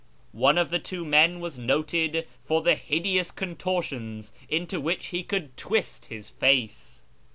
[0.33, 5.55] One of the two men was noted for the hideous contortions into which he could
[5.55, 7.03] twist his face.